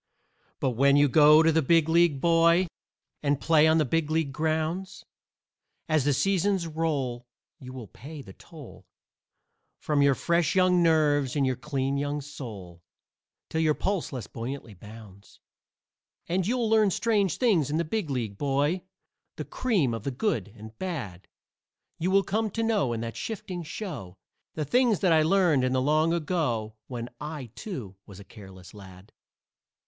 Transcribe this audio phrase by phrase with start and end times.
[0.59, 2.65] But when you go to the Big League, boy,
[3.21, 5.05] And play on the Big League grounds,
[5.87, 7.27] As the seasons roll
[7.59, 8.87] you will pay the toll
[9.77, 12.81] From your fresh young nerves and your clean young soul,
[13.47, 15.39] Till your pulse less buoyantly bounds.
[16.27, 18.81] And you'll learn strange things in the Big League, boy,
[19.35, 21.27] The cream of the good and bad;
[21.99, 24.17] You will come to know, in that shifting show,
[24.55, 28.73] The things that I learned in the long ago When I, too, was a careless
[28.73, 29.13] lad.